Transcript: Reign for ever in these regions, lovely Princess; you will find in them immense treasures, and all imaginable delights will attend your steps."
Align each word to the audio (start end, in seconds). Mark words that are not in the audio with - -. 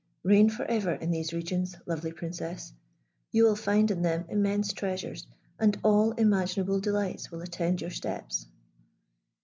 Reign 0.23 0.49
for 0.49 0.65
ever 0.65 0.93
in 0.93 1.11
these 1.11 1.31
regions, 1.31 1.75
lovely 1.85 2.11
Princess; 2.11 2.73
you 3.31 3.43
will 3.43 3.55
find 3.55 3.91
in 3.91 4.01
them 4.01 4.25
immense 4.29 4.73
treasures, 4.73 5.27
and 5.59 5.79
all 5.83 6.13
imaginable 6.13 6.79
delights 6.79 7.29
will 7.29 7.41
attend 7.41 7.81
your 7.81 7.91
steps." 7.91 8.47